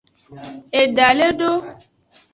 [0.81, 1.51] Eda le do.